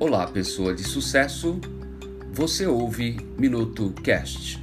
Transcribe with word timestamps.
Olá, 0.00 0.28
pessoa 0.28 0.72
de 0.72 0.84
sucesso. 0.84 1.60
Você 2.32 2.68
ouve 2.68 3.16
Minuto 3.36 3.92
Cast. 4.04 4.62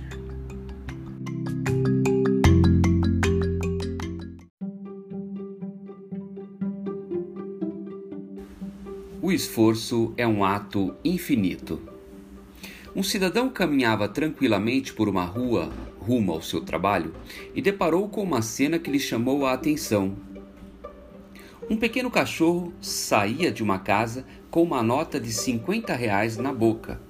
O 9.22 9.30
esforço 9.30 10.14
é 10.16 10.26
um 10.26 10.46
ato 10.46 10.96
infinito. 11.04 11.82
Um 12.96 13.04
cidadão 13.04 13.50
caminhava 13.50 14.08
tranquilamente 14.08 14.94
por 14.94 15.10
uma 15.10 15.26
rua 15.26 15.70
rumo 16.00 16.32
ao 16.32 16.42
seu 16.42 16.62
trabalho 16.62 17.14
e 17.54 17.62
deparou 17.62 18.08
com 18.08 18.24
uma 18.24 18.42
cena 18.42 18.80
que 18.80 18.90
lhe 18.90 19.02
chamou 19.02 19.46
a 19.46 19.52
atenção. 19.52 20.16
Um 21.68 21.78
pequeno 21.78 22.12
cachorro 22.12 22.72
saía 22.80 23.52
de 23.52 23.64
uma 23.64 23.80
casa 23.80 24.24
com 24.52 24.62
uma 24.62 24.84
nota 24.84 25.20
de 25.20 25.34
50 25.34 25.96
reais 25.96 26.38
na 26.38 26.54
boca. 26.54 27.02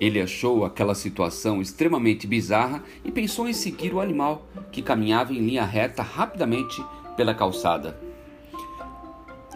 Ele 0.00 0.20
achou 0.20 0.64
aquela 0.64 0.94
situação 0.94 1.60
extremamente 1.60 2.24
bizarra 2.24 2.84
e 3.04 3.10
pensou 3.10 3.48
em 3.48 3.52
seguir 3.52 3.92
o 3.92 4.00
animal, 4.00 4.46
que 4.70 4.80
caminhava 4.80 5.32
em 5.32 5.40
linha 5.40 5.64
reta 5.64 6.04
rapidamente 6.04 6.80
pela 7.16 7.34
calçada. 7.34 7.98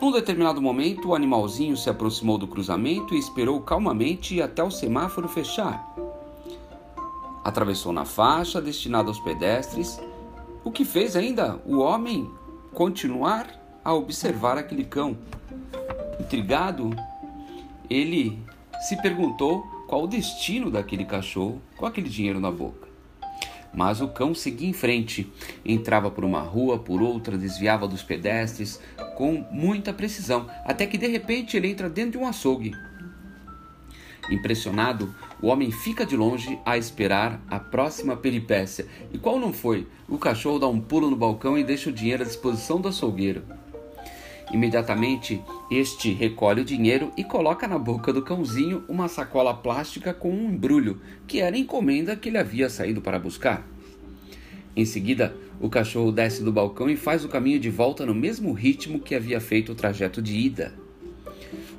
Num 0.01 0.11
determinado 0.11 0.61
momento, 0.61 1.11
o 1.11 1.15
animalzinho 1.15 1.77
se 1.77 1.89
aproximou 1.89 2.37
do 2.37 2.49
cruzamento 2.49 3.15
e 3.15 3.19
esperou 3.21 3.61
calmamente 3.61 4.43
até 4.43 4.65
o 4.65 4.71
semáforo 4.71 5.29
fechar. 5.29 5.81
Atravessou 7.45 7.93
na 7.93 8.05
faixa 8.05 8.61
destinada 8.61 9.09
aos 9.09 9.21
pedestres, 9.21 10.01
o 10.65 10.73
que 10.73 10.85
fez 10.85 11.15
ainda 11.15 11.63
o 11.65 11.79
homem 11.79 12.29
continuar 12.75 13.62
a 13.85 13.93
observar 13.95 14.59
aquele 14.59 14.85
cão. 14.85 15.17
Intrigado, 16.21 16.91
ele 17.89 18.39
se 18.89 19.01
perguntou 19.01 19.63
qual 19.87 20.05
o 20.05 20.09
destino 20.09 20.71
daquele 20.71 21.05
cachorro 21.05 21.61
com 21.77 21.87
aquele 21.87 22.09
dinheiro 22.09 22.41
na 22.41 22.51
boca. 22.51 22.89
Mas 23.75 24.01
o 24.01 24.09
cão 24.09 24.35
seguia 24.35 24.69
em 24.69 24.73
frente, 24.73 25.31
entrava 25.65 26.11
por 26.11 26.25
uma 26.25 26.41
rua, 26.41 26.79
por 26.79 27.01
outra, 27.01 27.39
desviava 27.39 27.89
dos 27.89 28.03
pedestres 28.03 28.81
com 29.17 29.45
muita 29.51 29.93
precisão, 29.93 30.47
até 30.65 30.87
que 30.87 30.99
de 30.99 31.07
repente 31.07 31.57
ele 31.57 31.69
entra 31.69 31.89
dentro 31.89 32.13
de 32.13 32.19
um 32.19 32.27
açougue. 32.27 32.73
Impressionado, 34.31 35.15
o 35.41 35.49
homem 35.49 35.73
fica 35.73 36.07
de 36.07 36.17
longe 36.17 36.59
a 36.65 36.79
esperar 36.79 37.41
a 37.49 37.59
próxima 37.59 38.17
peripécia. 38.17 38.87
E 39.13 39.19
qual 39.19 39.39
não 39.39 39.53
foi? 39.53 39.87
O 40.09 40.17
cachorro 40.17 40.59
dá 40.59 40.69
um 40.69 40.81
pulo 40.81 41.11
no 41.11 41.17
balcão 41.17 41.59
e 41.59 41.65
deixa 41.65 41.91
o 41.91 41.93
dinheiro 41.93 42.23
à 42.23 42.27
disposição 42.27 42.81
do 42.81 42.89
açougueiro. 42.89 43.43
Imediatamente, 44.53 45.43
este 45.71 46.13
recolhe 46.13 46.61
o 46.61 46.65
dinheiro 46.65 47.11
e 47.17 47.25
coloca 47.25 47.67
na 47.67 47.79
boca 47.79 48.13
do 48.13 48.21
cãozinho 48.21 48.85
uma 48.87 49.09
sacola 49.09 49.55
plástica 49.55 50.13
com 50.13 50.31
um 50.31 50.51
embrulho, 50.51 51.01
que 51.27 51.41
era 51.41 51.57
encomenda 51.57 52.15
que 52.15 52.29
ele 52.29 52.37
havia 52.37 52.69
saído 52.69 53.01
para 53.01 53.19
buscar. 53.19 53.67
Em 54.77 54.85
seguida, 54.85 55.35
o 55.59 55.71
cachorro 55.71 56.13
desce 56.13 56.43
do 56.43 56.53
balcão 56.53 56.91
e 56.91 56.97
faz 56.97 57.25
o 57.25 57.29
caminho 57.29 57.59
de 57.59 57.71
volta 57.71 58.05
no 58.05 58.15
mesmo 58.15 58.53
ritmo 58.53 59.01
que 59.01 59.15
havia 59.15 59.41
feito 59.41 59.73
o 59.73 59.75
trajeto 59.75 60.21
de 60.21 60.37
ida. 60.37 60.75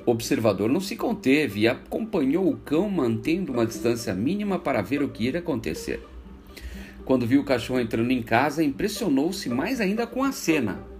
O 0.04 0.10
observador 0.10 0.68
não 0.68 0.80
se 0.80 0.96
conteve 0.96 1.60
e 1.60 1.68
acompanhou 1.68 2.48
o 2.48 2.56
cão 2.56 2.90
mantendo 2.90 3.52
uma 3.52 3.66
distância 3.66 4.12
mínima 4.14 4.58
para 4.58 4.82
ver 4.82 5.02
o 5.02 5.08
que 5.08 5.26
iria 5.26 5.40
acontecer. 5.40 6.04
Quando 7.04 7.26
viu 7.26 7.40
o 7.40 7.44
cachorro 7.44 7.80
entrando 7.80 8.10
em 8.10 8.22
casa, 8.22 8.64
impressionou-se 8.64 9.48
mais 9.48 9.80
ainda 9.80 10.06
com 10.06 10.24
a 10.24 10.32
cena. 10.32 10.93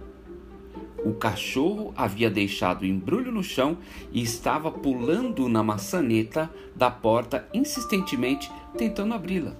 O 1.05 1.13
cachorro 1.13 1.93
havia 1.95 2.31
deixado 2.31 2.81
o 2.81 2.85
embrulho 2.85 3.31
no 3.31 3.43
chão 3.43 3.77
e 4.11 4.23
estava 4.23 4.71
pulando 4.71 5.47
na 5.47 5.61
maçaneta 5.61 6.49
da 6.75 6.89
porta 6.89 7.47
insistentemente, 7.53 8.51
tentando 8.75 9.13
abri-la. 9.13 9.55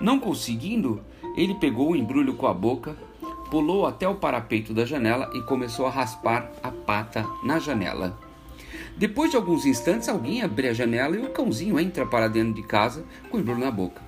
Não 0.00 0.20
conseguindo, 0.20 1.02
ele 1.36 1.56
pegou 1.56 1.90
o 1.90 1.96
embrulho 1.96 2.34
com 2.34 2.46
a 2.46 2.54
boca, 2.54 2.96
pulou 3.50 3.84
até 3.84 4.06
o 4.06 4.14
parapeito 4.14 4.72
da 4.72 4.84
janela 4.84 5.28
e 5.34 5.42
começou 5.42 5.86
a 5.86 5.90
raspar 5.90 6.52
a 6.62 6.70
pata 6.70 7.26
na 7.42 7.58
janela. 7.58 8.16
Depois 8.96 9.32
de 9.32 9.36
alguns 9.36 9.66
instantes, 9.66 10.08
alguém 10.08 10.40
abre 10.40 10.68
a 10.68 10.72
janela 10.72 11.16
e 11.16 11.20
o 11.20 11.30
cãozinho 11.30 11.80
entra 11.80 12.06
para 12.06 12.28
dentro 12.28 12.54
de 12.54 12.62
casa 12.62 13.04
com 13.28 13.38
o 13.38 13.40
embrulho 13.40 13.58
na 13.58 13.72
boca. 13.72 14.00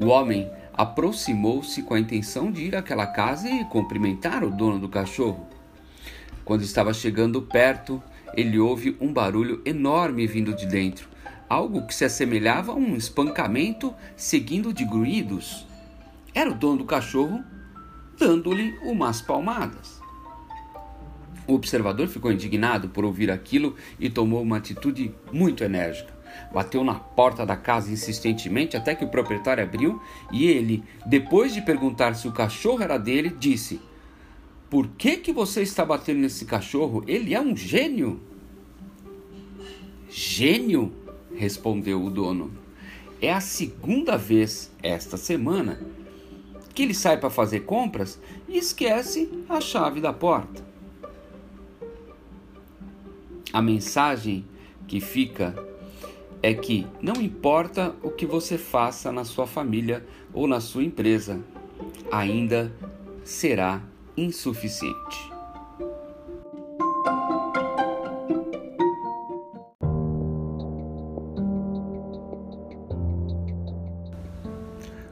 O 0.00 0.06
homem 0.06 0.50
aproximou-se 0.76 1.82
com 1.82 1.94
a 1.94 2.00
intenção 2.00 2.52
de 2.52 2.62
ir 2.62 2.76
àquela 2.76 3.06
casa 3.06 3.48
e 3.48 3.64
cumprimentar 3.64 4.44
o 4.44 4.50
dono 4.50 4.78
do 4.78 4.88
cachorro. 4.88 5.46
Quando 6.44 6.62
estava 6.62 6.92
chegando 6.92 7.42
perto, 7.42 8.02
ele 8.34 8.58
ouve 8.58 8.96
um 9.00 9.12
barulho 9.12 9.62
enorme 9.64 10.26
vindo 10.26 10.54
de 10.54 10.66
dentro, 10.66 11.08
algo 11.48 11.86
que 11.86 11.94
se 11.94 12.04
assemelhava 12.04 12.72
a 12.72 12.76
um 12.76 12.96
espancamento 12.96 13.94
seguindo 14.16 14.72
de 14.72 14.84
grunhidos. 14.84 15.66
Era 16.34 16.50
o 16.50 16.54
dono 16.54 16.78
do 16.78 16.84
cachorro 16.84 17.42
dando-lhe 18.18 18.78
umas 18.82 19.20
palmadas. 19.20 20.00
O 21.46 21.54
observador 21.54 22.08
ficou 22.08 22.32
indignado 22.32 22.88
por 22.88 23.04
ouvir 23.04 23.30
aquilo 23.30 23.76
e 24.00 24.10
tomou 24.10 24.42
uma 24.42 24.56
atitude 24.56 25.14
muito 25.32 25.62
enérgica. 25.62 26.15
Bateu 26.52 26.82
na 26.84 26.94
porta 26.94 27.44
da 27.44 27.56
casa 27.56 27.92
insistentemente 27.92 28.76
até 28.76 28.94
que 28.94 29.04
o 29.04 29.08
proprietário 29.08 29.62
abriu 29.62 30.00
e 30.32 30.46
ele, 30.46 30.82
depois 31.04 31.52
de 31.52 31.60
perguntar 31.60 32.14
se 32.14 32.28
o 32.28 32.32
cachorro 32.32 32.82
era 32.82 32.98
dele, 32.98 33.34
disse: 33.38 33.80
Por 34.70 34.88
que 34.88 35.16
que 35.16 35.32
você 35.32 35.62
está 35.62 35.84
batendo 35.84 36.20
nesse 36.20 36.44
cachorro? 36.44 37.04
Ele 37.06 37.34
é 37.34 37.40
um 37.40 37.56
gênio. 37.56 38.20
Gênio? 40.08 40.92
respondeu 41.36 42.02
o 42.02 42.10
dono. 42.10 42.50
É 43.20 43.32
a 43.32 43.40
segunda 43.40 44.16
vez 44.16 44.70
esta 44.82 45.16
semana 45.16 45.80
que 46.74 46.82
ele 46.82 46.94
sai 46.94 47.16
para 47.16 47.30
fazer 47.30 47.60
compras 47.60 48.20
e 48.48 48.58
esquece 48.58 49.30
a 49.48 49.60
chave 49.60 50.00
da 50.00 50.12
porta. 50.12 50.64
A 53.52 53.62
mensagem 53.62 54.44
que 54.86 55.00
fica 55.00 55.54
é 56.46 56.54
que 56.54 56.86
não 57.02 57.20
importa 57.20 57.92
o 58.04 58.08
que 58.08 58.24
você 58.24 58.56
faça 58.56 59.10
na 59.10 59.24
sua 59.24 59.48
família 59.48 60.06
ou 60.32 60.46
na 60.46 60.60
sua 60.60 60.84
empresa, 60.84 61.40
ainda 62.08 62.72
será 63.24 63.82
insuficiente. 64.16 65.28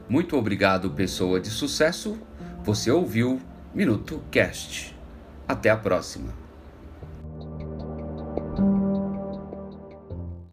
Muito 0.07 0.37
obrigado, 0.37 0.91
pessoa 0.91 1.41
de 1.41 1.49
sucesso. 1.49 2.17
Você 2.63 2.89
ouviu 2.89 3.41
Minuto 3.73 4.23
Cast. 4.31 4.95
Até 5.45 5.69
a 5.69 5.75
próxima. 5.75 6.44